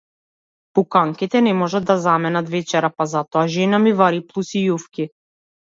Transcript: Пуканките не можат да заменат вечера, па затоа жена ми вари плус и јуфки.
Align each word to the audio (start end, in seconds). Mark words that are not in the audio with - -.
Пуканките 0.77 1.41
не 1.47 1.53
можат 1.59 1.85
да 1.91 1.97
заменат 2.07 2.51
вечера, 2.55 2.91
па 2.97 3.09
затоа 3.13 3.47
жена 3.59 3.83
ми 3.87 3.95
вари 4.03 4.25
плус 4.33 4.53
и 4.65 4.67
јуфки. 4.67 5.11